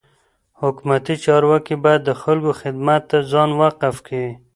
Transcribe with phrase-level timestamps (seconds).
[0.61, 4.25] حکومتي چارواکي باید د خلکو خدمت ته ځان وقف کي.